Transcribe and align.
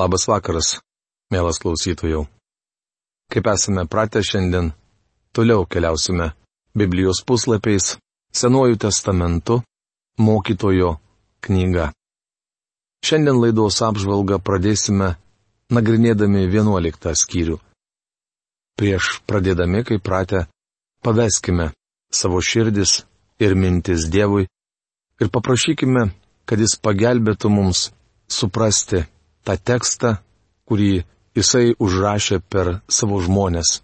Labas 0.00 0.24
vakaras, 0.30 0.78
mielas 1.28 1.58
klausytojų. 1.60 2.22
Kaip 3.30 3.48
esame 3.52 3.82
pratę 3.90 4.22
šiandien, 4.24 4.70
toliau 5.36 5.66
keliausime 5.68 6.30
Biblijos 6.72 7.20
puslapiais, 7.26 7.98
Senuoju 8.32 8.78
testamentu, 8.78 9.58
mokytojo 10.16 10.94
knyga. 11.42 11.90
Šiandien 13.04 13.42
laidos 13.42 13.82
apžvalgą 13.82 14.38
pradėsime 14.38 15.10
nagrinėdami 15.74 16.46
11 16.46 17.12
skyrių. 17.24 17.58
Prieš 18.78 19.12
pradėdami, 19.26 19.82
kaip 19.84 20.06
pratę, 20.06 20.46
paveskime 21.04 21.72
savo 22.14 22.40
širdis 22.40 23.00
ir 23.42 23.58
mintis 23.58 24.06
Dievui 24.08 24.46
ir 25.20 25.28
paprašykime, 25.34 26.08
kad 26.46 26.62
Jis 26.62 26.78
pagelbėtų 26.78 27.50
mums 27.52 27.88
suprasti 28.30 29.04
tą 29.44 29.56
tekstą, 29.56 30.16
kurį 30.68 31.04
Jisai 31.36 31.76
užrašė 31.78 32.40
per 32.50 32.80
savo 32.90 33.20
žmonės, 33.22 33.80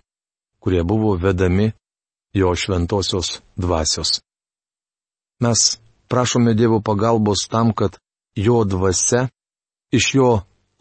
kurie 0.58 0.82
buvo 0.82 1.14
vedami 1.14 1.70
jo 2.34 2.50
šventosios 2.58 3.38
dvasios. 3.54 4.18
Mes 5.40 5.78
prašome 6.10 6.56
Dievo 6.58 6.80
pagalbos 6.82 7.46
tam, 7.48 7.70
kad 7.72 8.00
jo 8.34 8.64
dvasia 8.64 9.28
iš 9.94 10.10
jo 10.18 10.30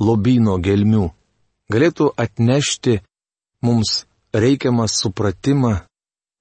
lobino 0.01 0.57
gelmių 0.57 1.05
galėtų 1.71 2.09
atnešti 2.17 2.99
mums 3.65 4.05
reikiamą 4.33 4.87
supratimą 4.91 5.73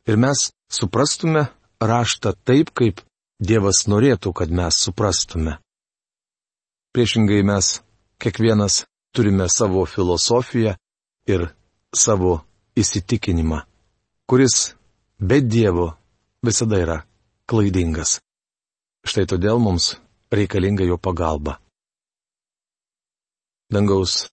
ir 0.08 0.16
mes 0.20 0.50
suprastume 0.72 1.46
raštą 1.80 2.34
taip, 2.44 2.72
kaip 2.72 3.04
Dievas 3.44 3.84
norėtų, 3.90 4.30
kad 4.32 4.48
mes 4.48 4.76
suprastume. 4.86 5.58
Priešingai 6.94 7.42
mes 7.44 7.80
kiekvienas 8.24 8.84
turime 9.14 9.46
savo 9.52 9.84
filosofiją 9.86 10.72
ir 11.28 11.42
savo 12.04 12.38
įsitikinimą, 12.80 13.60
kuris 14.28 14.56
be 15.20 15.40
Dievo 15.40 15.92
visada 16.46 16.80
yra 16.84 16.96
klaidingas. 17.48 18.18
Štai 19.04 19.26
todėl 19.28 19.60
mums 19.60 19.92
reikalinga 20.32 20.88
jo 20.88 20.96
pagalba. 20.96 21.58
Dangaus 23.72 24.28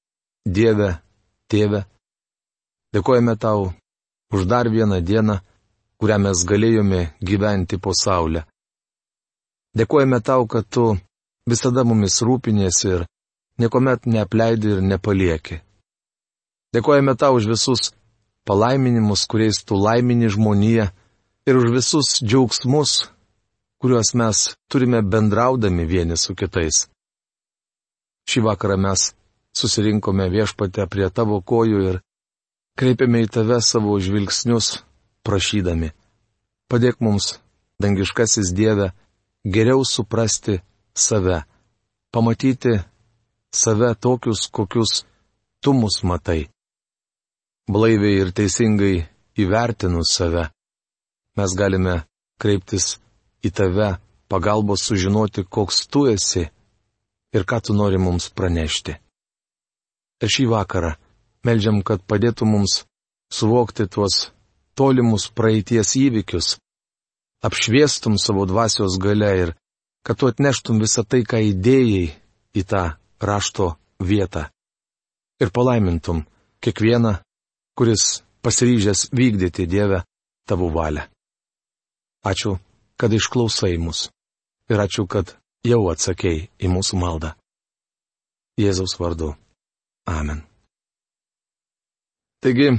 Dieve, 0.45 1.01
Tėve, 1.51 1.83
dėkojame 2.95 3.35
tau 3.35 3.73
už 4.31 4.47
dar 4.47 4.69
vieną 4.71 5.01
dieną, 5.03 5.35
kurią 5.99 6.17
mes 6.23 6.43
galėjome 6.47 7.01
gyventi 7.19 7.77
po 7.77 7.91
Saulę. 7.93 8.45
Dėkojame 9.75 10.21
tau, 10.23 10.47
kad 10.47 10.67
tu 10.67 10.95
visada 11.47 11.83
mumis 11.83 12.21
rūpinėsi 12.23 12.87
ir 12.95 13.03
niekuomet 13.61 14.07
neapleidi 14.09 14.75
ir 14.75 14.81
nepalieki. 14.91 15.61
Dėkojame 16.75 17.15
tau 17.19 17.35
už 17.37 17.49
visus 17.51 17.91
palaiminimus, 18.47 19.25
kuriais 19.29 19.61
tu 19.67 19.75
laimini 19.75 20.29
žmoniją 20.31 20.87
ir 21.47 21.57
už 21.57 21.71
visus 21.75 22.07
džiaugsmus, 22.23 22.91
kuriuos 23.81 24.13
mes 24.15 24.37
turime 24.69 25.01
bendraudami 25.01 25.85
vieni 25.85 26.17
su 26.17 26.35
kitais. 26.35 26.87
Šį 28.29 28.45
vakarą 28.47 28.77
mes 28.77 29.11
susirinkome 29.57 30.29
viešpatę 30.31 30.87
prie 30.87 31.09
tavo 31.09 31.41
kojų 31.41 31.81
ir 31.89 31.99
kreipiame 32.79 33.25
į 33.25 33.31
tave 33.35 33.59
savo 33.61 33.97
žvilgsnius, 33.99 34.79
prašydami. 35.27 35.91
Padėk 36.71 37.01
mums, 37.03 37.35
dangiškasis 37.83 38.53
Dieve, 38.55 38.91
geriau 39.43 39.83
suprasti 39.85 40.61
save, 40.95 41.41
pamatyti 42.13 42.79
save 43.53 43.95
tokius, 43.95 44.47
kokius 44.51 45.03
tu 45.61 45.73
mus 45.73 46.03
matai. 46.03 46.49
Blaiviai 47.71 48.21
ir 48.23 48.31
teisingai 48.35 48.95
įvertinus 49.39 50.15
save, 50.17 50.47
mes 51.37 51.53
galime 51.55 52.01
kreiptis 52.41 52.97
į 53.45 53.51
tave 53.55 53.91
pagalbos 54.31 54.83
sužinoti, 54.87 55.43
koks 55.43 55.87
tu 55.91 56.07
esi 56.09 56.47
ir 57.35 57.47
ką 57.47 57.61
tu 57.63 57.75
nori 57.77 57.99
mums 58.01 58.29
pranešti. 58.35 58.97
Ir 60.21 60.29
šį 60.29 60.45
vakarą 60.51 60.95
melžiam, 61.47 61.81
kad 61.83 62.03
padėtų 62.05 62.45
mums 62.45 62.83
suvokti 63.31 63.87
tuos 63.87 64.29
tolimus 64.75 65.29
praeities 65.33 65.95
įvykius, 65.99 66.57
apšviestum 67.45 68.17
savo 68.21 68.45
dvasios 68.45 68.97
gale 69.01 69.31
ir 69.43 69.53
kad 70.05 70.17
tu 70.17 70.27
atneštum 70.27 70.81
visą 70.81 71.03
tai, 71.05 71.23
ką 71.23 71.41
įdėjai 71.51 72.07
į 72.57 72.63
tą 72.67 72.83
rašto 73.21 73.75
vietą. 73.99 74.45
Ir 75.41 75.49
palaimintum 75.49 76.25
kiekvieną, 76.61 77.15
kuris 77.77 78.23
pasiryžęs 78.41 79.09
vykdyti 79.13 79.67
Dievę 79.67 80.03
tavo 80.45 80.69
valią. 80.69 81.07
Ačiū, 82.25 82.57
kad 82.97 83.13
išklausai 83.13 83.77
mus. 83.77 84.09
Ir 84.69 84.77
ačiū, 84.77 85.07
kad 85.09 85.37
jau 85.65 85.81
atsakėjai 85.89 86.49
į 86.61 86.67
mūsų 86.69 86.99
maldą. 87.01 87.33
Jėzaus 88.61 88.97
vardu. 88.99 89.33
Amen. 90.05 90.43
Taigi, 92.41 92.77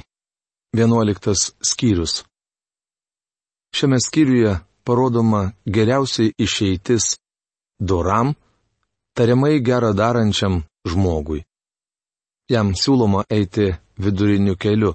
vienuoliktas 0.75 1.53
skyrius. 1.63 2.23
Šiame 3.75 3.99
skyriuje 4.03 4.57
parodoma 4.85 5.53
geriausiai 5.67 6.35
išeitis 6.39 7.17
doram, 7.81 8.35
tariamai 9.15 9.61
gerą 9.61 9.93
darančiam 9.95 10.63
žmogui. 10.89 11.45
Jam 12.51 12.73
siūloma 12.75 13.25
eiti 13.31 13.71
viduriniu 14.03 14.57
keliu. 14.57 14.93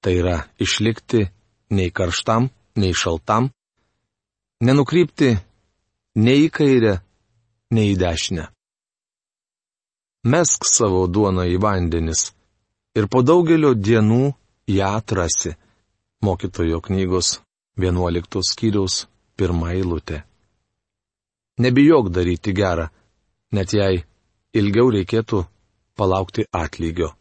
Tai 0.00 0.12
yra 0.16 0.36
išlikti 0.64 1.26
nei 1.76 1.90
karštam, 1.92 2.48
nei 2.80 2.94
šaltam, 2.96 3.50
nenukrypti 4.64 5.30
nei 6.24 6.46
į 6.46 6.50
kairę, 6.56 6.94
nei 7.74 7.92
į 7.92 7.98
dešinę. 8.00 8.46
Mesk 10.30 10.66
savo 10.68 11.06
duoną 11.06 11.46
į 11.48 11.58
vandenis 11.60 12.30
ir 12.96 13.08
po 13.12 13.22
daugelio 13.22 13.74
dienų 13.74 14.24
ją 14.68 14.88
atrasi. 15.00 15.54
Mokytojo 16.20 16.82
knygos 16.84 17.38
11 17.80 18.42
skyriaus 18.44 19.06
pirmą 19.36 19.70
eilutę. 19.72 20.18
Nebijok 21.60 22.10
daryti 22.12 22.52
gerą, 22.52 22.90
net 23.54 23.74
jei 23.74 24.04
ilgiau 24.56 24.90
reikėtų 24.94 25.44
palaukti 25.98 26.46
atlygio. 26.52 27.12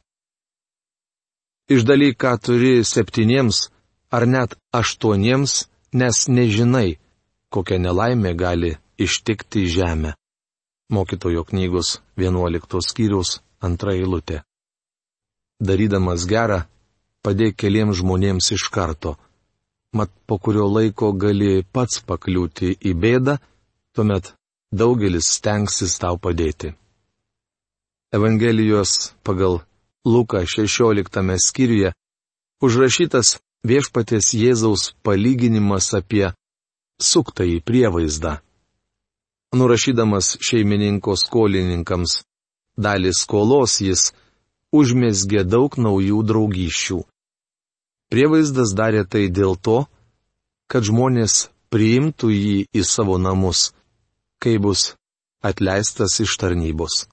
Išdalyk, 1.69 2.17
ką 2.17 2.33
turi 2.41 2.73
septyniems 2.85 3.69
ar 4.09 4.25
net 4.25 4.55
aštuoniems, 4.73 5.67
nes 5.93 6.17
nežinai, 6.27 6.97
kokia 7.53 7.77
nelaimė 7.77 8.33
gali 8.33 8.71
ištikti 8.97 9.67
žemę. 9.69 10.15
Mokytojo 10.89 11.45
knygos 11.45 11.99
11 12.17 12.81
skyriaus 12.81 13.39
antra 13.61 13.93
eilutė. 13.93 14.41
Darydamas 15.61 16.25
gerą, 16.25 16.63
padėk 17.21 17.59
keliems 17.61 17.99
žmonėms 18.01 18.49
iš 18.55 18.69
karto 18.73 19.17
mat 19.93 20.09
po 20.25 20.37
kurio 20.37 20.67
laiko 20.67 21.11
gali 21.13 21.63
pats 21.73 22.01
pakliūti 22.05 22.75
į 22.89 22.93
bėdą, 22.93 23.37
tuomet 23.95 24.33
daugelis 24.71 25.27
stengsis 25.37 25.97
tau 25.99 26.17
padėti. 26.17 26.73
Evangelijos 28.13 29.13
pagal 29.23 29.61
Luką 30.05 30.45
16 30.45 31.37
skyriuje 31.45 31.91
užrašytas 32.63 33.37
viešpatės 33.67 34.33
Jėzaus 34.33 34.93
palyginimas 35.03 35.91
apie 35.93 36.31
suktąjį 37.01 37.59
prievaizdą. 37.67 38.39
Nurašydamas 39.53 40.37
šeimininko 40.45 41.15
skolininkams 41.17 42.21
dalį 42.77 43.13
skolos 43.17 43.79
jis 43.81 44.11
užmėsgė 44.71 45.43
daug 45.43 45.75
naujų 45.77 46.21
draugyščių. 46.29 46.99
Prievaizdas 48.09 48.73
darė 48.77 49.03
tai 49.05 49.27
dėl 49.29 49.57
to, 49.57 49.83
kad 50.69 50.85
žmonės 50.85 51.49
priimtų 51.73 52.29
jį 52.33 52.57
į 52.73 52.83
savo 52.85 53.17
namus, 53.21 53.73
kai 54.41 54.57
bus 54.63 54.93
atleistas 55.43 56.19
iš 56.23 56.35
tarnybos. 56.41 57.07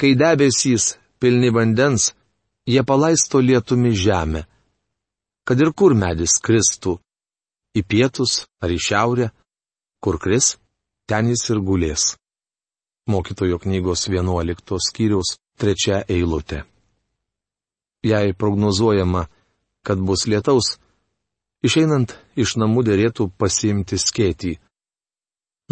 Kai 0.00 0.14
debesys 0.18 0.94
pilni 1.20 1.50
vandens, 1.54 2.12
jie 2.66 2.82
palaisto 2.82 3.40
lietumi 3.40 3.94
žemę. 3.94 4.44
Kad 5.44 5.60
ir 5.60 5.72
kur 5.76 5.94
medis 5.94 6.40
kristų- 6.40 6.98
į 7.78 7.80
pietus 7.84 8.44
ar 8.62 8.70
į 8.70 8.78
šiaurę, 8.86 9.30
kur 10.00 10.18
kris, 10.18 10.56
ten 11.06 11.28
jis 11.28 11.50
ir 11.50 11.58
gulės. 11.60 12.16
Mokytojo 13.06 13.58
knygos 13.58 14.08
11 14.08 14.78
skyriaus 14.80 15.36
3 15.60 16.04
eilutė 16.08 16.64
jei 18.04 18.32
prognozuojama, 18.32 19.26
kad 19.82 19.98
bus 19.98 20.26
lietaus, 20.26 20.76
išeinant 21.64 22.14
iš 22.36 22.56
namų 22.60 22.84
dėrėtų 22.88 23.30
pasiimti 23.40 23.98
skėtį. 24.00 24.58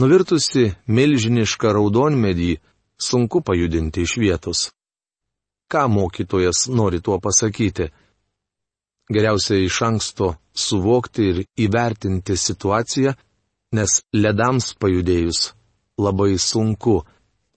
Nuvirtusi 0.00 0.70
milžinišką 0.88 1.72
raudonmedį 1.76 2.52
sunku 2.96 3.42
pajudinti 3.44 4.06
iš 4.06 4.14
vietos. 4.16 4.60
Ką 5.68 5.84
mokytojas 5.92 6.68
nori 6.72 7.00
tuo 7.04 7.18
pasakyti? 7.20 7.90
Geriausia 9.12 9.58
iš 9.60 9.82
anksto 9.84 10.28
suvokti 10.54 11.26
ir 11.30 11.40
įvertinti 11.66 12.36
situaciją, 12.40 13.12
nes 13.76 14.00
ledams 14.16 14.72
pajudėjus 14.80 15.52
labai 16.00 16.38
sunku, 16.40 16.94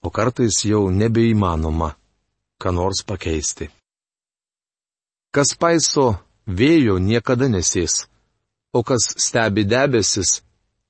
o 0.06 0.10
kartais 0.12 0.60
jau 0.68 0.90
nebeįmanoma 0.92 1.94
ką 2.60 2.74
nors 2.76 3.04
pakeisti. 3.08 3.70
Kas 5.32 5.56
paiso 5.60 6.18
vėjo 6.48 6.98
niekada 7.00 7.48
nesės, 7.52 8.08
o 8.76 8.84
kas 8.84 9.08
stebi 9.28 9.64
debesis 9.64 10.42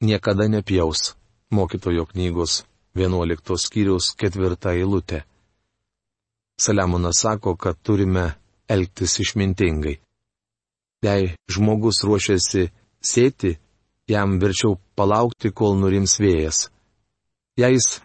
niekada 0.02 0.50
nepjaus. 0.50 1.14
Mokytojo 1.56 2.06
knygos 2.12 2.64
11 2.96 3.58
skyriaus 3.66 4.14
ketvirta 4.20 4.74
eilutė. 4.76 5.24
Saliamonas 6.60 7.20
sako, 7.24 7.56
kad 7.56 7.80
turime 7.84 8.26
elgtis 8.70 9.20
išmintingai. 9.20 9.98
Jei 11.06 11.34
žmogus 11.52 12.02
ruošiasi 12.08 12.70
sėti, 13.04 13.52
jam 14.08 14.40
verčiau 14.42 14.80
palaukti, 14.96 15.52
kol 15.52 15.76
nurims 15.82 16.16
vėjas. 16.24 16.70
Jei 17.60 17.76
jis 17.76 18.00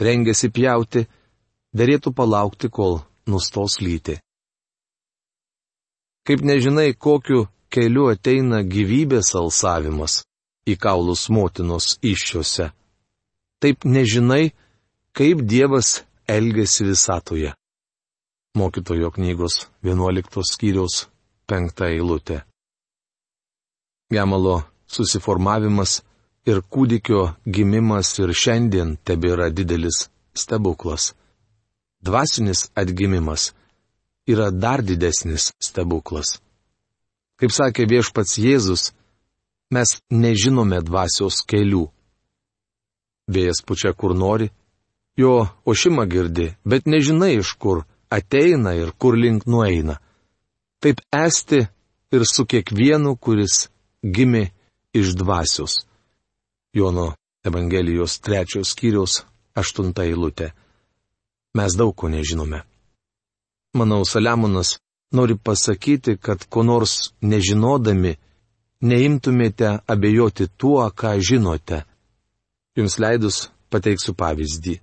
rengiasi 0.00 0.50
pjauti, 0.54 1.06
dėrėtų 1.74 2.12
palaukti, 2.14 2.70
kol 2.70 3.00
nustos 3.26 3.80
lyti. 3.80 4.18
Kaip 6.24 6.40
nežinai, 6.40 6.94
kokiu 6.94 7.48
keliu 7.72 8.08
ateina 8.12 8.62
gyvybės 8.64 9.34
alsavimas 9.40 10.22
į 10.68 10.76
kaulus 10.80 11.26
motinos 11.28 11.98
iššiose, 12.00 12.70
taip 13.62 13.84
nežinai, 13.84 14.52
kaip 15.16 15.42
Dievas 15.42 16.02
elgesi 16.28 16.84
visatoje. 16.84 17.54
Mokytojo 18.54 19.10
knygos 19.10 19.66
11 19.82 20.42
skyriaus 20.52 21.08
5 21.50 21.86
eilutė. 21.90 22.42
Gemalo 24.12 24.62
susiformavimas 24.86 26.02
ir 26.46 26.60
kūdikio 26.72 27.34
gimimas 27.46 28.12
ir 28.20 28.32
šiandien 28.32 28.96
tebėra 29.04 29.50
didelis 29.50 30.08
stebuklas. 30.36 31.12
Dvasinis 32.04 32.68
atgimimas 32.76 33.52
yra 34.26 34.50
dar 34.50 34.82
didesnis 34.84 35.52
stebuklas. 35.60 36.38
Kaip 37.40 37.52
sakė 37.52 37.86
viešpats 37.90 38.38
Jėzus, 38.38 38.92
mes 39.74 39.98
nežinome 40.10 40.80
dvasios 40.84 41.42
kelių. 41.48 41.88
Vėjas 43.30 43.62
pučia 43.66 43.92
kur 43.92 44.14
nori, 44.16 44.50
jo 45.16 45.46
ošimą 45.64 46.04
girdi, 46.10 46.52
bet 46.64 46.86
nežinai 46.86 47.38
iš 47.38 47.54
kur 47.58 47.84
ateina 48.10 48.74
ir 48.76 48.92
kur 48.98 49.16
link 49.16 49.46
nueina. 49.46 49.98
Taip 50.80 51.00
esti 51.12 51.64
ir 52.12 52.22
su 52.28 52.44
kiekvienu, 52.44 53.16
kuris 53.16 53.68
gimė 54.04 54.50
iš 54.92 55.14
dvasios. 55.16 55.84
Jono 56.74 57.14
Evangelijos 57.44 58.20
trečios 58.24 58.70
skyriaus 58.72 59.22
aštunta 59.54 60.04
eilutė. 60.08 60.52
Mes 61.54 61.76
daug 61.76 61.92
ko 61.96 62.08
nežinome. 62.08 62.62
Manau, 63.74 64.04
Saliamonas 64.04 64.78
nori 65.12 65.36
pasakyti, 65.36 66.16
kad 66.16 66.46
ko 66.48 66.62
nors 66.62 67.12
nežinodami, 67.20 68.14
neimtumėte 68.80 69.78
abejoti 69.86 70.48
tuo, 70.56 70.86
ką 70.90 71.14
žinote. 71.20 71.84
Jums 72.74 72.98
leidus 72.98 73.36
pateiksiu 73.70 74.14
pavyzdį. 74.18 74.80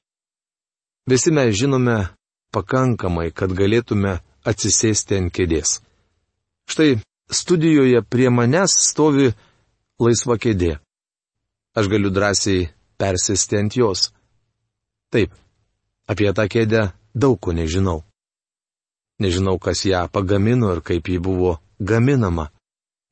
Visi 1.12 1.32
mes 1.36 1.56
žinome 1.60 1.98
pakankamai, 2.56 3.32
kad 3.36 3.52
galėtume 3.52 4.20
atsisėsti 4.48 5.18
ant 5.20 5.34
kėdės. 5.36 5.80
Štai 6.72 7.02
studijoje 7.32 8.00
prie 8.08 8.30
manęs 8.32 8.76
stovi 8.88 9.32
laisva 10.00 10.38
kėdė. 10.40 10.78
Aš 11.76 11.88
galiu 11.92 12.12
drąsiai 12.16 12.70
persėsti 13.00 13.60
ant 13.60 13.76
jos. 13.76 14.12
Taip, 15.12 15.34
apie 16.08 16.32
tą 16.36 16.48
kėdę 16.48 16.86
daug 17.16 17.40
ko 17.44 17.52
nežinau. 17.56 18.04
Nežinau, 19.20 19.58
kas 19.60 19.84
ją 19.86 20.08
pagamino 20.12 20.72
ir 20.76 20.82
kaip 20.82 21.12
ji 21.12 21.20
buvo 21.20 21.58
gaminama. 21.80 22.50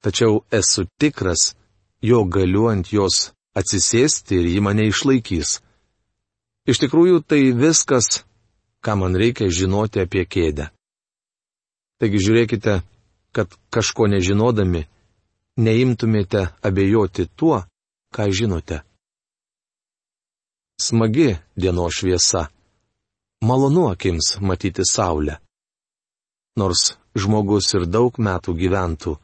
Tačiau 0.03 0.43
esu 0.51 0.87
tikras, 0.99 1.53
jo 2.01 2.23
galiu 2.23 2.69
ant 2.71 2.87
jos 2.95 3.33
atsisėsti 3.59 4.39
ir 4.39 4.49
ji 4.53 4.63
mane 4.63 4.87
išlaikys. 4.89 5.59
Iš 6.69 6.81
tikrųjų, 6.83 7.21
tai 7.25 7.51
viskas, 7.55 8.23
ką 8.83 8.95
man 8.99 9.17
reikia 9.19 9.49
žinoti 9.49 10.03
apie 10.03 10.25
kėdę. 10.25 10.69
Taigi 11.99 12.21
žiūrėkite, 12.23 12.79
kad 13.35 13.55
kažko 13.73 14.07
nežinodami, 14.11 14.85
neimtumėte 15.59 16.45
abejoti 16.63 17.27
tuo, 17.35 17.63
ką 18.15 18.29
žinote. 18.31 18.81
Smagi 20.79 21.35
dienos 21.59 21.99
šviesa. 21.99 22.47
Malonu 23.43 23.89
akims 23.91 24.37
matyti 24.39 24.83
saulę. 24.87 25.39
Nors 26.55 26.95
žmogus 27.15 27.73
ir 27.75 27.85
daug 27.87 28.15
metų 28.15 28.55
gyventų, 28.61 29.17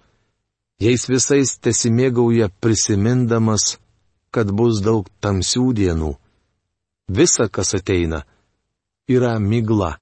jais 0.83 1.07
visais 1.07 1.55
tesimėgauja 1.63 2.49
prisimindamas, 2.63 3.77
kad 4.35 4.51
bus 4.51 4.81
daug 4.83 5.07
tamsių 5.23 5.69
dienų. 5.79 6.11
Visa, 7.07 7.47
kas 7.47 7.75
ateina, 7.77 8.25
yra 9.07 9.37
migla. 9.39 9.95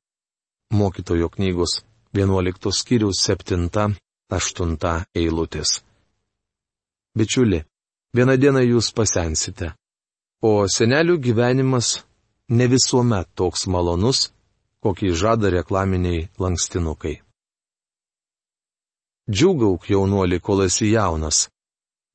Mokytojo 0.73 1.29
knygos 1.29 1.83
11 2.17 2.71
skyriaus 2.73 3.21
7-8 3.29 5.05
eilutės. 5.13 5.83
Bičiuli, 7.13 7.59
vieną 8.17 8.37
dieną 8.41 8.63
jūs 8.65 8.89
pasensite, 8.97 9.75
o 10.41 10.65
senelių 10.65 11.19
gyvenimas 11.21 11.99
ne 12.49 12.65
visuomet 12.71 13.29
toks 13.37 13.67
malonus, 13.69 14.31
kokį 14.81 15.13
žada 15.13 15.53
reklaminiai 15.53 16.25
lankstinukai. 16.41 17.19
Džiugauk 19.29 19.85
jaunuoli, 19.89 20.41
kol 20.41 20.65
esi 20.65 20.89
jaunas. 20.91 21.52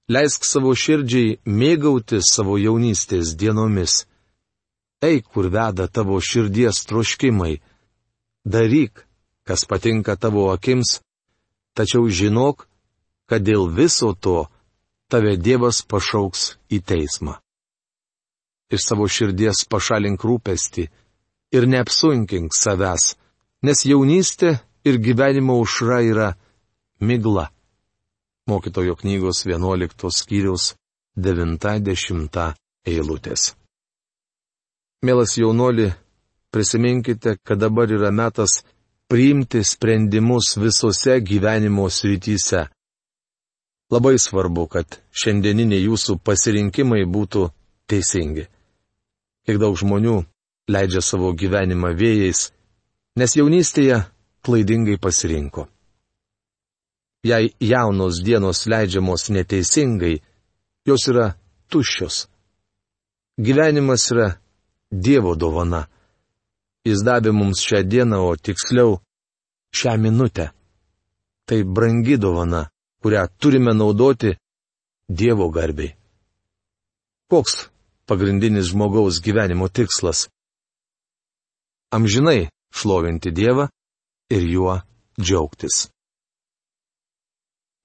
Leisk 0.09 0.47
savo 0.49 0.73
širdžiai 0.73 1.37
mėgauti 1.45 2.23
savo 2.25 2.57
jaunystės 2.57 3.35
dienomis. 3.37 4.07
Eik, 5.05 5.27
kur 5.29 5.51
veda 5.53 5.85
tavo 5.87 6.17
širdies 6.25 6.81
troškimai. 6.89 7.59
Daryk, 8.49 9.05
kas 9.45 9.67
patinka 9.69 10.17
tavo 10.17 10.49
akims, 10.55 11.03
tačiau 11.77 12.09
žinok, 12.09 12.65
kad 13.29 13.45
dėl 13.45 13.69
viso 13.69 14.15
to 14.17 14.47
tave 15.13 15.37
Dievas 15.37 15.83
pašauks 15.85 16.57
į 16.73 16.81
teismą. 16.89 17.37
Iš 18.73 18.89
savo 18.89 19.05
širdies 19.09 19.67
pašalink 19.69 20.25
rūpesti 20.25 20.89
ir 21.53 21.69
neapsunkink 21.69 22.57
savęs, 22.57 23.15
nes 23.65 23.85
jaunystė 23.85 24.57
ir 24.89 25.01
gyvenimo 25.05 25.61
užra 25.61 26.01
yra 26.05 26.33
migla. 27.01 27.49
Mokytojo 28.49 28.95
knygos 28.97 29.45
11 29.47 30.11
skyriaus 30.19 30.75
90 31.17 32.55
eilutės. 32.89 33.53
Mielas 35.05 35.37
jaunoli, 35.39 35.91
prisiminkite, 36.51 37.37
kad 37.45 37.61
dabar 37.61 37.93
yra 37.93 38.11
metas 38.11 38.63
priimti 39.09 39.65
sprendimus 39.65 40.57
visose 40.57 41.21
gyvenimo 41.21 41.91
srityse. 41.91 42.65
Labai 43.93 44.19
svarbu, 44.21 44.67
kad 44.73 44.99
šiandieniniai 45.13 45.85
jūsų 45.87 46.19
pasirinkimai 46.25 47.05
būtų 47.09 47.47
teisingi. 47.89 48.45
Kiek 49.47 49.57
daug 49.61 49.77
žmonių 49.81 50.19
leidžia 50.69 51.01
savo 51.05 51.33
gyvenimą 51.33 51.95
vėjais, 51.97 52.51
nes 53.17 53.37
jaunystėje 53.37 54.03
klaidingai 54.45 54.99
pasirinko. 55.01 55.69
Jei 57.29 57.47
jaunos 57.61 58.23
dienos 58.25 58.67
leidžiamos 58.71 59.23
neteisingai, 59.35 60.17
jos 60.87 61.03
yra 61.11 61.27
tuščios. 61.71 62.17
Gyvenimas 63.45 64.05
yra 64.13 64.29
Dievo 64.91 65.35
dovana. 65.37 65.83
Jis 66.89 67.03
davė 67.05 67.35
mums 67.37 67.61
šią 67.69 67.83
dieną, 67.93 68.19
o 68.31 68.37
tiksliau 68.37 68.97
šią 69.79 69.95
minutę. 70.01 70.47
Tai 71.47 71.61
brangi 71.65 72.17
dovana, 72.17 72.63
kurią 73.03 73.27
turime 73.41 73.75
naudoti 73.77 74.33
Dievo 75.09 75.51
garbiai. 75.51 75.93
Koks 77.29 77.69
pagrindinis 78.09 78.71
žmogaus 78.73 79.21
gyvenimo 79.21 79.69
tikslas? 79.69 80.29
Amžinai 81.93 82.49
šlovinti 82.73 83.31
Dievą 83.33 83.69
ir 84.33 84.43
juo 84.55 84.81
džiaugtis. 85.21 85.89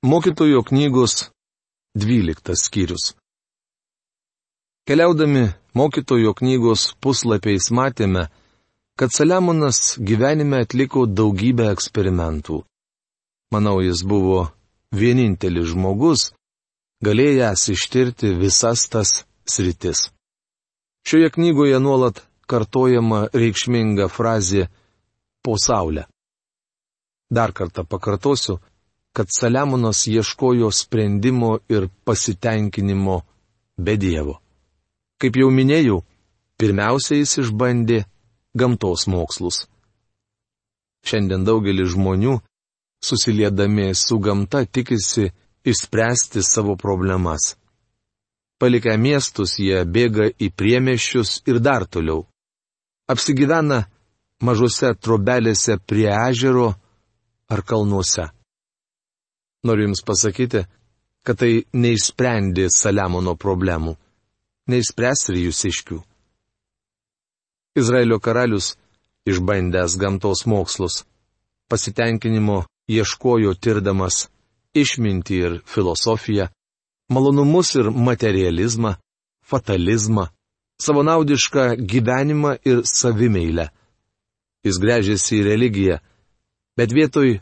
Mokytojo 0.05 0.63
knygos 0.63 1.31
12 1.95 2.55
skyrius. 2.55 3.15
Keliaudami 4.87 5.43
mokytojo 5.73 6.33
knygos 6.33 6.81
puslapiais 6.99 7.69
matėme, 7.71 8.25
kad 8.99 9.15
Saliamonas 9.15 9.79
gyvenime 10.09 10.59
atliko 10.65 11.05
daugybę 11.07 11.69
eksperimentų. 11.71 12.57
Manau, 13.55 13.77
jis 13.79 14.03
buvo 14.03 14.41
vienintelis 14.91 15.71
žmogus, 15.71 16.33
galėjęs 16.99 17.63
ištirti 17.71 18.33
visas 18.43 18.83
tas 18.91 19.23
sritis. 19.47 20.09
Šioje 21.07 21.31
knygoje 21.37 21.79
nuolat 21.79 22.19
kartojama 22.51 23.29
reikšminga 23.31 24.11
frazė 24.11 24.67
po 25.39 25.55
saulę. 25.55 26.09
Dar 27.31 27.55
kartą 27.55 27.87
pakartosiu, 27.87 28.59
kad 29.13 29.27
Saliamonas 29.29 30.07
ieškojo 30.07 30.71
sprendimo 30.71 31.57
ir 31.69 31.87
pasitenkinimo 32.03 33.21
be 33.77 33.97
Dievo. 33.97 34.39
Kaip 35.21 35.37
jau 35.37 35.49
minėjau, 35.53 36.01
pirmiausia 36.57 37.19
jis 37.21 37.37
išbandė 37.45 38.03
gamtos 38.57 39.05
mokslus. 39.07 39.67
Šiandien 41.05 41.45
daugelis 41.45 41.93
žmonių, 41.93 42.39
susiliedami 43.03 43.93
su 43.95 44.17
gamta, 44.19 44.65
tikisi 44.65 45.29
išspręsti 45.63 46.43
savo 46.43 46.75
problemas. 46.75 47.55
Palikę 48.59 48.97
miestus, 48.97 49.57
jie 49.59 49.83
bėga 49.85 50.29
į 50.39 50.49
priemeščius 50.55 51.41
ir 51.51 51.59
dar 51.59 51.85
toliau. 51.85 52.23
Apsigyvena 53.11 53.83
mažose 54.41 54.93
trobelėse 54.95 55.77
prie 55.87 56.07
ežero 56.29 56.69
ar 57.51 57.61
kalnuose. 57.67 58.29
Noriu 59.63 59.87
Jums 59.87 60.03
pasakyti, 60.05 60.65
kad 61.23 61.39
tai 61.39 61.63
neišsprendė 61.71 62.67
Saliamono 62.71 63.35
problemų, 63.39 63.95
neišspręs 64.67 65.29
ir 65.31 65.39
jūs 65.45 65.63
iškių. 65.71 65.99
Izraelio 67.79 68.19
karalius, 68.19 68.73
išbandęs 69.25 69.95
gamtos 69.97 70.43
mokslus, 70.45 71.03
pasitenkinimo 71.71 72.63
ieškojo 72.91 73.55
tirdamas 73.55 74.27
išmintį 74.75 75.39
ir 75.45 75.55
filosofiją, 75.69 76.49
malonumus 77.13 77.73
ir 77.79 77.89
materializmą, 77.89 78.95
fatalizmą, 79.47 80.27
savanaudišką 80.81 81.65
gyvenimą 81.91 82.57
ir 82.67 82.83
savimeilę. 82.89 83.69
Jis 84.63 84.79
grėžėsi 84.79 85.39
į 85.39 85.47
religiją, 85.47 85.97
bet 86.77 86.93
vietoj 86.95 87.39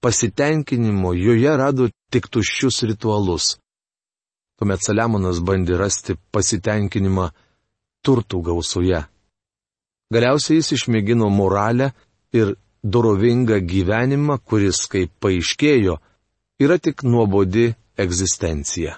pasitenkinimo 0.00 1.14
joje 1.14 1.56
rado 1.56 1.88
tik 2.10 2.28
tuščius 2.32 2.82
ritualus. 2.90 3.56
Tuomet 4.58 4.84
Saliamonas 4.84 5.40
bandė 5.44 5.78
rasti 5.80 6.16
pasitenkinimą 6.32 7.30
turtų 8.04 8.42
gausoje. 8.48 9.04
Galiausiai 10.12 10.58
jis 10.58 10.72
išmėgino 10.76 11.28
moralę 11.30 11.92
ir 12.36 12.56
dorovingą 12.82 13.60
gyvenimą, 13.72 14.40
kuris, 14.44 14.86
kaip 14.90 15.12
paaiškėjo, 15.22 15.98
yra 16.64 16.78
tik 16.78 17.04
nuobodi 17.04 17.70
egzistencija. 18.00 18.96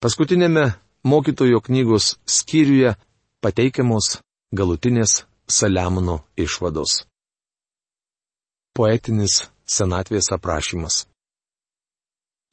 Paskutinėme 0.00 0.64
mokytojo 1.04 1.60
knygos 1.60 2.16
skyriuje 2.24 2.96
pateikiamos 3.44 4.18
galutinės 4.56 5.22
Saliamono 5.50 6.20
išvados 6.36 7.09
poetinis 8.76 9.46
senatvės 9.66 10.30
aprašymas. 10.34 11.04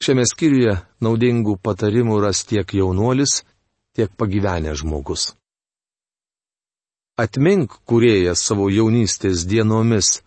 Šiame 0.02 0.24
skyriuje 0.30 0.76
naudingų 1.02 1.56
patarimų 1.62 2.20
ras 2.22 2.44
tiek 2.46 2.74
jaunuolis, 2.74 3.42
tiek 3.98 4.12
pagyvenęs 4.14 4.82
žmogus. 4.82 5.32
Atmink, 7.18 7.80
kuriejas 7.88 8.44
savo 8.46 8.68
jaunystės 8.70 9.42
dienomis, 9.50 10.20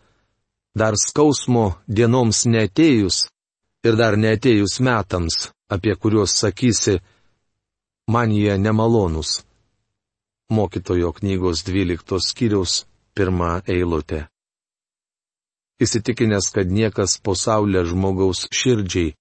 dar 0.76 0.98
skausmo 1.00 1.78
dienoms 1.88 2.44
netėjus 2.46 3.30
ir 3.88 3.96
dar 3.96 4.20
netėjus 4.20 4.82
metams, 4.84 5.48
apie 5.72 5.96
kuriuos 5.96 6.36
sakysi, 6.36 7.00
man 8.12 8.36
jie 8.36 8.58
nemalonus. 8.60 9.40
Mokytojo 10.52 11.14
knygos 11.16 11.64
12 11.64 12.20
skyriaus 12.28 12.84
pirmą 13.16 13.62
eilutę 13.72 14.31
įsitikinęs, 15.82 16.52
kad 16.56 16.70
niekas 16.72 17.18
po 17.24 17.36
saulę 17.36 17.84
žmogaus 17.90 18.48
širdžiai 18.54 19.16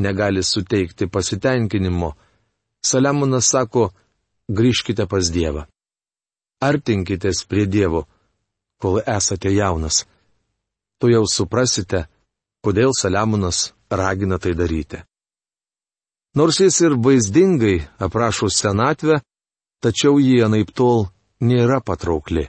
negali 0.00 0.42
suteikti 0.42 1.06
pasitenkinimo, 1.06 2.14
Saliamonas 2.82 3.50
sako, 3.52 3.90
grįžkite 4.48 5.04
pas 5.06 5.28
Dievą. 5.28 5.66
Artinkitės 6.64 7.44
prie 7.44 7.66
Dievo, 7.68 8.06
kol 8.80 9.02
esate 9.04 9.52
jaunas. 9.52 10.06
Tu 11.00 11.12
jau 11.12 11.26
suprasite, 11.28 12.06
kodėl 12.64 12.96
Saliamonas 12.96 13.70
ragina 13.90 14.38
tai 14.38 14.54
daryti. 14.56 15.02
Nors 16.36 16.60
jis 16.60 16.80
ir 16.86 16.94
vaizdingai 17.04 17.80
aprašo 17.98 18.48
senatvę, 18.48 19.20
tačiau 19.82 20.20
jį 20.22 20.44
anaip 20.46 20.70
tol 20.72 21.08
nėra 21.40 21.80
patraukli. 21.84 22.46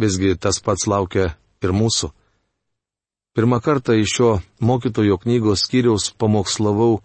Visgi 0.00 0.36
tas 0.40 0.62
pats 0.64 0.86
laukia 0.88 1.34
ir 1.60 1.74
mūsų. 1.76 2.08
Pirmą 3.34 3.60
kartą 3.62 3.94
iš 3.94 4.10
šio 4.16 4.30
mokytojo 4.58 5.16
knygos 5.22 5.62
skyriaus 5.66 6.10
pamokslavau, 6.18 7.00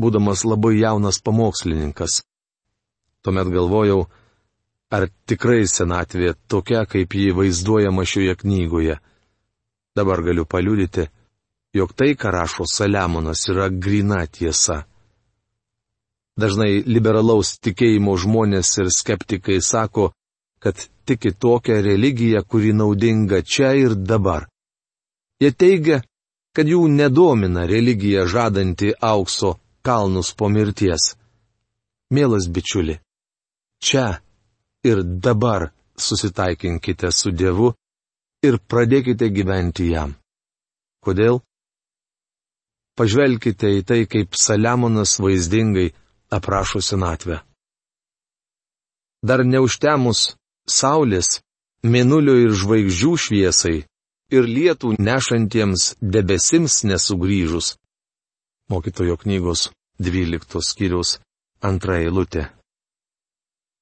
būdamas 0.00 0.42
labai 0.44 0.80
jaunas 0.80 1.20
pamokslininkas. 1.22 2.22
Tuomet 3.22 3.48
galvojau, 3.54 4.00
ar 4.90 5.06
tikrai 5.30 5.62
senatvė 5.70 6.34
tokia, 6.50 6.82
kaip 6.90 7.14
jį 7.14 7.30
vaizduojama 7.38 8.02
šioje 8.02 8.34
knygoje. 8.42 8.96
Dabar 9.94 10.22
galiu 10.26 10.44
paliudyti, 10.44 11.06
jog 11.78 11.94
tai, 11.94 12.14
ką 12.18 12.32
rašo 12.34 12.66
Saliamonas, 12.66 13.46
yra 13.52 13.68
grina 13.70 14.24
tiesa. 14.26 14.82
Dažnai 16.34 16.82
liberalaus 16.82 17.54
tikėjimo 17.62 18.16
žmonės 18.18 18.72
ir 18.82 18.90
skeptikai 18.90 19.60
sako, 19.62 20.10
kad 20.58 20.82
tiki 21.06 21.30
tokią 21.30 21.78
religiją, 21.86 22.42
kuri 22.42 22.72
naudinga 22.74 23.44
čia 23.46 23.70
ir 23.78 23.94
dabar. 23.94 24.48
Jie 25.42 25.50
teigia, 25.52 26.00
kad 26.54 26.68
jų 26.70 26.86
nedomina 26.88 27.66
religija 27.66 28.26
žadanti 28.30 28.92
aukso 29.02 29.56
kalnus 29.82 30.32
po 30.38 30.48
mirties. 30.48 31.14
Mielas 32.14 32.46
bičiuli, 32.48 32.98
čia 33.82 34.20
ir 34.84 35.02
dabar 35.02 35.70
susitaikinkite 35.96 37.10
su 37.12 37.32
Dievu 37.32 37.72
ir 38.46 38.60
pradėkite 38.70 39.30
gyventi 39.34 39.90
jam. 39.90 40.14
Kodėl? 41.04 41.40
Pažvelkite 42.94 43.70
į 43.78 43.82
tai, 43.88 44.04
kaip 44.06 44.36
Saliamonas 44.38 45.16
vaizdingai 45.18 45.88
aprašo 46.30 46.80
senatvę. 46.80 47.40
Dar 49.24 49.42
neužtemus 49.42 50.36
saulės, 50.68 51.40
mėnulio 51.82 52.36
ir 52.44 52.54
žvaigždžių 52.60 53.12
šviesai, 53.24 53.78
ir 54.34 54.48
lietų 54.48 54.94
nešantiems 54.98 55.94
debesims 56.00 56.82
nesugrįžus. 56.88 57.74
Mokytojo 58.72 59.16
knygos 59.20 59.68
12 60.00 60.62
skyriaus 60.64 61.18
antra 61.62 62.00
eilutė. 62.02 62.48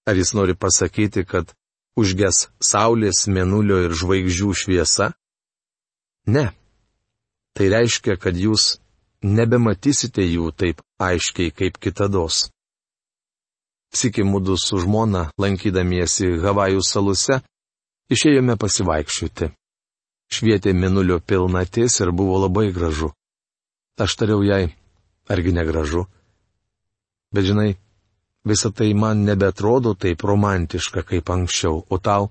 Ar 0.08 0.18
jis 0.18 0.34
nori 0.34 0.56
pasakyti, 0.58 1.24
kad 1.24 1.54
užges 1.96 2.48
saulės, 2.58 3.26
mėnulio 3.30 3.84
ir 3.86 3.94
žvaigždžių 3.94 4.50
šviesa? 4.62 5.12
Ne. 6.26 6.50
Tai 7.54 7.68
reiškia, 7.76 8.16
kad 8.18 8.36
jūs 8.36 8.76
nebematysite 9.22 10.24
jų 10.26 10.50
taip 10.58 10.82
aiškiai 10.98 11.54
kaip 11.54 11.78
kitados. 11.78 12.48
Sikį 13.92 14.24
mūdu 14.24 14.56
su 14.58 14.80
žmona, 14.82 15.28
lankydamiesi 15.38 16.32
Havajų 16.42 16.80
salose, 16.82 17.42
išėjome 18.10 18.56
pasivaikščioti 18.58 19.52
švietė 20.32 20.72
minulio 20.72 21.20
pilnatis 21.20 22.00
ir 22.00 22.12
buvo 22.12 22.40
labai 22.44 22.70
gražu. 22.72 23.12
Aš 24.00 24.16
tariau 24.16 24.42
jai, 24.42 24.72
argi 25.28 25.52
negražu? 25.52 26.06
Bet 27.32 27.44
žinai, 27.48 27.76
visa 28.44 28.70
tai 28.70 28.92
man 28.94 29.24
nebetrodo 29.28 29.94
taip 29.94 30.24
romantiška 30.24 31.04
kaip 31.08 31.30
anksčiau, 31.30 31.84
o 31.88 31.98
tau? 31.98 32.30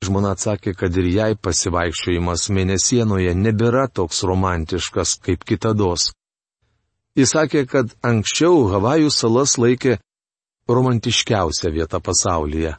Žmona 0.00 0.32
atsakė, 0.34 0.72
kad 0.74 0.96
ir 0.96 1.10
jai 1.12 1.32
pasivaikščiojimas 1.36 2.48
mėnesienoje 2.56 3.34
nebėra 3.36 3.84
toks 3.92 4.22
romantiškas 4.24 5.18
kaip 5.24 5.44
kitados. 5.44 6.10
Jis 7.18 7.34
sakė, 7.34 7.66
kad 7.68 7.92
anksčiau 8.06 8.64
Havajų 8.72 9.10
salas 9.12 9.58
laikė 9.60 9.98
romantiškiausia 10.70 11.72
vieta 11.74 12.00
pasaulyje. 12.00 12.76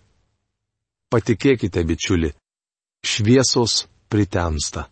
Patikėkite, 1.11 1.83
bičiuli, 1.85 2.31
šviesos 3.05 3.85
pritemsta. 4.11 4.89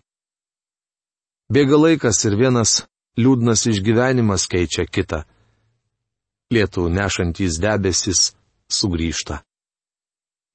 Bėga 1.51 1.77
laikas 1.81 2.23
ir 2.29 2.37
vienas 2.39 2.83
liūdnas 3.19 3.65
išgyvenimas 3.71 4.47
keičia 4.51 4.85
kitą. 4.85 5.23
Lietų 6.53 6.87
nešantys 6.89 7.59
debesis 7.61 8.33
sugrįžta. 8.69 9.43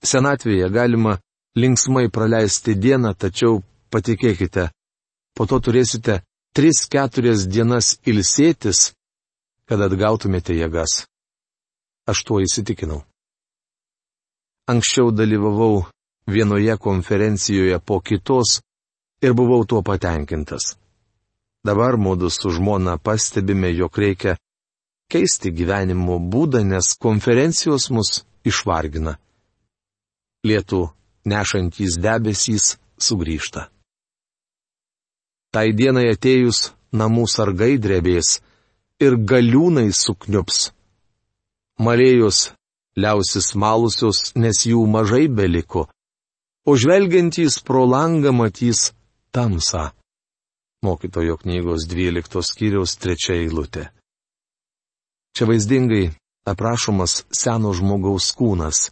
senatvėje 0.05 0.69
galima 0.69 1.19
linksmai 1.57 2.11
praleisti 2.13 2.75
dieną, 2.75 3.15
tačiau 3.15 3.63
patikėkite, 3.91 4.69
po 5.35 5.47
to 5.47 5.61
turėsite 5.65 6.21
3-4 6.55 7.47
dienas 7.49 7.97
ilsėtis, 8.05 8.93
kad 9.65 9.81
atgautumėte 9.81 10.55
jėgas. 10.55 11.07
Aš 12.07 12.19
tuo 12.27 12.43
įsitikinau. 12.45 13.01
Anksčiau 14.69 15.09
dalyvavau 15.11 15.87
vienoje 16.27 16.77
konferencijoje 16.77 17.79
po 17.79 18.01
kitos 18.01 18.61
ir 19.23 19.33
buvau 19.33 19.65
tuo 19.65 19.83
patenkintas. 19.83 20.77
Dabar 21.65 21.97
mūdu 21.97 22.29
su 22.31 22.51
žmona 22.51 22.99
pastebime, 22.99 23.71
jog 23.73 23.99
reikia 23.99 24.37
keisti 25.09 25.53
gyvenimo 25.53 26.19
būdą, 26.19 26.61
nes 26.65 26.93
konferencijos 27.01 27.91
mus 27.91 28.25
išvargina. 28.45 29.17
Lietų 30.45 30.83
nešantys 31.25 31.97
debesys 32.05 32.75
sugrįžta. 33.01 33.71
Tai 35.55 35.71
dienai 35.73 36.11
atėjus 36.13 36.75
namų 36.93 37.25
sargai 37.31 37.79
drebės 37.79 38.41
ir 39.01 39.17
galiūnai 39.17 39.89
sukniups. 39.95 40.73
Malėjus 41.81 42.51
liausis 42.99 43.55
malusios, 43.59 44.35
nes 44.37 44.67
jų 44.67 44.85
mažai 44.87 45.27
beliko, 45.29 45.89
o 46.65 46.77
žvelgiantys 46.77 47.61
pro 47.67 47.85
langą 47.85 48.33
matys 48.33 48.93
tamsą 49.35 49.91
mokytojo 50.85 51.37
knygos 51.43 51.87
12 51.89 52.43
skyriaus 52.51 52.93
3 53.01 53.33
eilutė. 53.39 53.85
Čia 55.35 55.49
vaizdingai 55.49 56.05
aprašomas 56.53 57.25
seno 57.41 57.73
žmogaus 57.79 58.29
kūnas. 58.39 58.91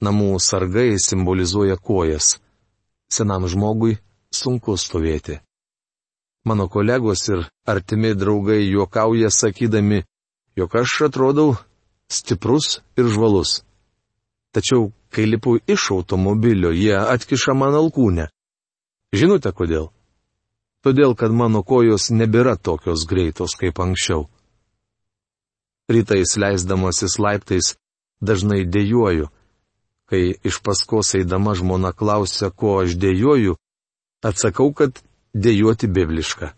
Namų 0.00 0.30
sargai 0.40 0.96
simbolizuoja 1.06 1.76
kojas. 1.76 2.38
Senam 3.12 3.44
žmogui 3.52 3.98
sunku 4.40 4.76
stovėti. 4.80 5.36
Mano 6.48 6.66
kolegos 6.72 7.28
ir 7.28 7.44
artimi 7.68 8.14
draugai 8.16 8.62
juokauja 8.64 9.28
sakydami, 9.40 10.00
jog 10.56 10.76
aš 10.82 10.94
atrodau 11.08 11.58
stiprus 12.08 12.80
ir 12.96 13.12
žvalus. 13.12 13.60
Tačiau, 14.54 14.90
kai 15.14 15.28
lipu 15.30 15.58
iš 15.66 15.90
automobilio, 15.94 16.74
jie 16.74 16.96
atkiša 16.98 17.54
man 17.54 17.76
alkūnę. 17.78 18.28
Žinote 19.14 19.52
kodėl? 19.54 19.90
todėl 20.84 21.14
kad 21.16 21.32
mano 21.32 21.62
kojos 21.62 22.10
nebėra 22.10 22.56
tokios 22.56 23.04
greitos 23.08 23.56
kaip 23.60 23.80
anksčiau. 23.80 24.28
Rytais 25.90 26.36
leisdamasis 26.38 27.18
laiptais 27.18 27.74
dažnai 28.22 28.64
dėjoju. 28.64 29.28
Kai 30.10 30.22
iš 30.46 30.60
paskos 30.66 31.14
eidama 31.18 31.54
žmona 31.54 31.92
klausia, 31.94 32.50
ko 32.50 32.80
aš 32.82 32.96
dėjoju, 32.98 33.56
atsakau, 34.26 34.72
kad 34.74 35.02
dėjuoti 35.34 35.86
bibliška. 35.86 36.54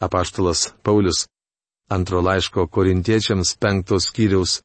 Apaštalas 0.00 0.72
Paulius 0.84 1.26
antro 1.92 2.22
laiško 2.24 2.66
korintiečiams 2.72 3.56
penktos 3.60 4.08
skyriaus 4.08 4.62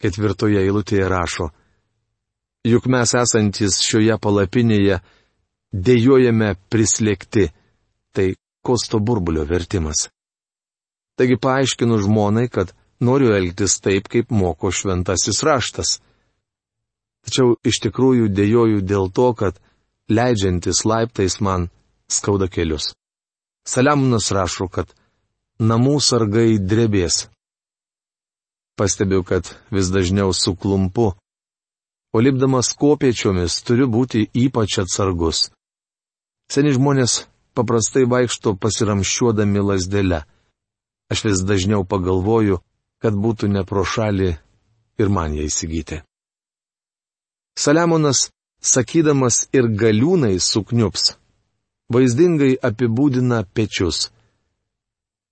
ketvirtoje 0.00 0.62
eilutėje 0.64 1.08
rašo, 1.08 1.50
juk 2.66 2.88
mes 2.90 3.12
esantis 3.14 3.78
šioje 3.86 4.16
palapinėje 4.22 4.98
dėjojame 5.72 6.54
prislėgti 6.72 7.50
tai 8.16 8.32
kosto 8.66 8.98
burbulio 8.98 9.44
vertimas. 9.46 10.08
Taigi 11.16 11.38
paaiškinu 11.40 11.98
žmonai, 12.04 12.48
kad 12.52 12.72
noriu 13.00 13.32
elgtis 13.36 13.78
taip, 13.80 14.08
kaip 14.12 14.32
moko 14.34 14.72
šventasis 14.72 15.42
raštas. 15.46 15.98
Tačiau 17.26 17.56
iš 17.66 17.80
tikrųjų 17.86 18.28
dėjoju 18.34 18.82
dėl 18.86 19.10
to, 19.14 19.30
kad 19.34 19.58
leidžiantis 20.12 20.84
laiptais 20.86 21.40
man 21.40 21.68
skauda 22.08 22.48
kelius. 22.48 22.92
Saliamonas 23.66 24.30
rašo, 24.34 24.68
kad 24.70 24.92
namų 25.58 25.98
sargai 26.04 26.58
drebės. 26.58 27.26
Pastebiu, 28.76 29.24
kad 29.24 29.48
vis 29.72 29.88
dažniau 29.90 30.34
suklumpu, 30.36 31.14
o 32.14 32.20
lipdamas 32.20 32.72
kopiečiomis 32.80 33.62
turiu 33.66 33.88
būti 33.90 34.26
ypač 34.44 34.78
atsargus. 34.82 35.50
Seni 36.52 36.72
žmonės 36.76 37.26
paprastai 37.56 38.04
vaikšto 38.06 38.54
pasiramščiuodami 38.62 39.62
lasdelę. 39.68 40.22
Aš 41.10 41.24
vis 41.26 41.42
dažniau 41.46 41.84
pagalvoju, 41.84 42.60
kad 43.02 43.14
būtų 43.14 43.50
ne 43.54 43.62
pro 43.64 43.84
šalį 43.84 44.30
ir 45.00 45.08
man 45.12 45.34
ją 45.36 45.46
įsigyti. 45.46 46.02
Saliamonas, 47.56 48.28
sakydamas 48.60 49.46
ir 49.56 49.68
galiūnai 49.82 50.36
sukniups, 50.42 51.14
vaizdingai 51.92 52.56
apibūdina 52.68 53.44
pečius. 53.54 54.10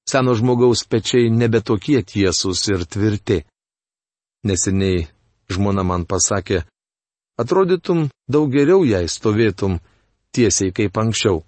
Seno 0.08 0.34
žmogaus 0.36 0.84
pečiai 0.88 1.30
nebe 1.32 1.60
tokie 1.60 2.02
tiesūs 2.02 2.68
ir 2.72 2.84
tvirti. 2.84 3.42
Neseniai 4.44 5.06
žmona 5.50 5.84
man 5.84 6.04
pasakė, 6.08 6.62
atrodytum 7.40 8.08
daug 8.28 8.52
geriau 8.52 8.84
jei 8.84 9.08
stovėtum 9.08 9.80
tiesiai 10.34 10.72
kaip 10.74 10.96
anksčiau. 10.98 11.42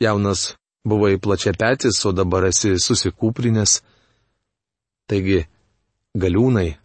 Jaunas 0.00 0.54
buvai 0.88 1.18
plačiapetis, 1.18 1.98
o 2.06 2.12
dabar 2.12 2.48
esi 2.48 2.76
susikūprinęs. 2.78 3.80
Taigi, 5.08 5.40
galiūnai 6.16 6.76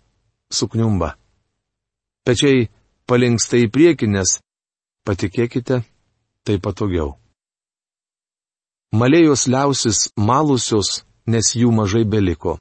sukniumba. 0.52 1.14
Pečiai 2.24 2.70
palinksta 3.10 3.60
į 3.60 3.68
priekį, 3.74 4.08
nes, 4.16 4.38
patikėkite, 5.08 5.82
tai 6.44 6.56
patogiau. 6.64 7.18
Malėjos 8.94 9.48
liausis 9.50 10.00
malusios, 10.18 11.04
nes 11.28 11.56
jų 11.58 11.72
mažai 11.74 12.04
beliko. 12.06 12.60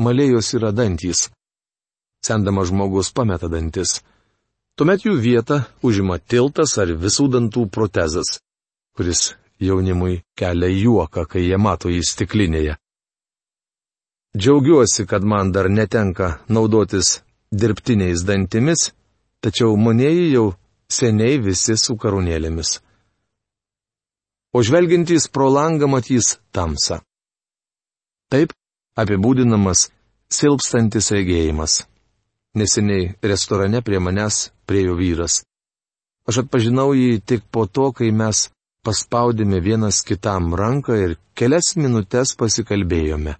Malėjos 0.00 0.54
yra 0.56 0.70
dantys. 0.72 1.28
Sendamas 2.26 2.68
žmogus 2.68 3.12
pameta 3.16 3.48
dantis. 3.48 4.00
Tuomet 4.76 5.04
jų 5.06 5.16
vietą 5.20 5.62
užima 5.82 6.18
tiltas 6.20 6.76
ar 6.78 6.92
visų 6.92 7.28
dantų 7.32 7.66
protezas 7.72 8.38
kuris 9.00 9.34
jaunimui 9.60 10.22
kelia 10.36 10.68
juoką, 10.68 11.24
kai 11.30 11.42
jie 11.48 11.56
mato 11.56 11.88
jį 11.88 12.02
stiklinėje. 12.04 12.74
Džiaugiuosi, 14.36 15.06
kad 15.10 15.24
man 15.24 15.52
dar 15.52 15.70
netenka 15.70 16.28
naudotis 16.48 17.22
dirbtiniais 17.50 18.22
dantimis, 18.28 18.90
tačiau 19.42 19.76
manėjai 19.76 20.26
jau 20.34 20.46
seniai 20.92 21.40
visi 21.40 21.78
su 21.80 21.96
karūnėlėmis. 22.02 22.74
O 24.54 24.62
žvelgiantys 24.66 25.30
pro 25.32 25.48
langą 25.48 25.88
matys 25.88 26.36
tamsą. 26.52 27.00
Taip 28.30 28.52
apibūdinamas 29.00 29.88
silpstantis 30.28 31.10
regėjimas. 31.14 31.86
Neseniai 32.58 33.14
restorane 33.22 33.82
prie 33.82 34.00
manęs 34.02 34.50
priejo 34.66 34.96
vyras. 34.98 35.44
Aš 36.26 36.42
atpažinau 36.42 36.90
jį 36.94 37.20
tik 37.22 37.44
po 37.50 37.66
to, 37.66 37.92
kai 37.94 38.10
mes 38.10 38.48
paspaudėme 38.86 39.60
vienas 39.62 40.00
kitam 40.06 40.54
ranką 40.58 40.96
ir 40.98 41.14
kelias 41.38 41.76
minutės 41.76 42.34
pasikalbėjome. 42.40 43.36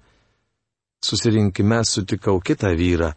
Susirinkime 1.02 1.80
sutikau 1.88 2.38
kitą 2.44 2.70
vyrą. 2.76 3.10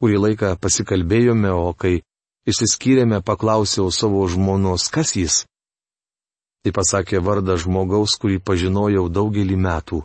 Kurį 0.00 0.22
laiką 0.24 0.54
pasikalbėjome, 0.62 1.50
o 1.50 1.72
kai 1.74 2.00
išsiskyrėme, 2.48 3.20
paklausiau 3.24 3.90
savo 3.90 4.22
žmonos, 4.28 4.88
kas 4.94 5.16
jis. 5.16 5.42
Tai 6.62 6.72
pasakė 6.76 7.20
vardą 7.24 7.56
žmogaus, 7.60 8.14
kurį 8.20 8.38
pažinojau 8.44 9.08
daugelį 9.08 9.56
metų. 9.56 10.04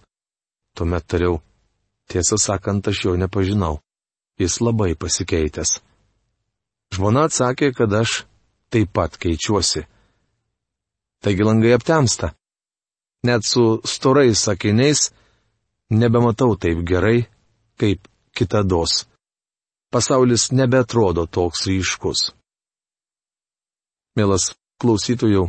Tuomet 0.76 1.08
tariau, 1.08 1.39
tiesą 2.12 2.39
sakant, 2.39 2.88
aš 2.88 3.06
jo 3.06 3.15
nepažinau. 3.20 3.85
Jis 4.39 4.60
labai 4.62 4.93
pasikeitęs. 5.00 5.78
Žmona 6.95 7.28
atsakė, 7.30 7.71
kad 7.76 7.93
aš 7.93 8.24
taip 8.74 8.91
pat 8.93 9.15
keičiuosi 9.17 9.86
taigi 11.26 11.43
langai 11.43 11.74
aptemsta. 11.74 12.28
Net 13.26 13.41
su 13.52 13.82
storais 13.84 14.38
sakiniais 14.45 15.00
nebematau 15.89 16.54
taip 16.62 16.80
gerai, 16.89 17.26
kaip 17.80 18.00
kitados. 18.38 18.93
Pasaulis 19.93 20.52
nebetrodo 20.52 21.26
toks 21.26 21.65
ryškus. 21.69 22.19
Mielas 24.15 24.54
klausytojų, 24.82 25.43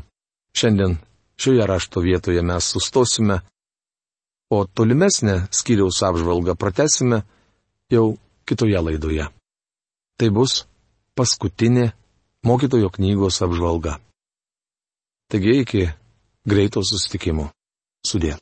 šiandien 0.56 0.96
šioje 1.40 1.66
rašto 1.68 2.00
vietoje 2.00 2.42
mes 2.42 2.64
sustosime, 2.72 3.36
o 4.56 4.64
tolimesnę 4.64 5.36
skyriaus 5.52 6.00
apžvalgą 6.08 6.54
pratesime 6.56 7.20
jau 7.92 8.16
kitoje 8.48 8.80
laidoje. 8.80 9.26
Tai 10.16 10.28
bus 10.32 10.64
paskutinė 11.18 11.90
mokytojo 12.46 12.90
knygos 12.94 13.42
apžvalga. 13.44 13.98
Taigi 15.28 15.60
iki 15.62 15.82
greito 16.46 16.82
susitikimo. 16.86 17.50
Sudė. 18.06 18.36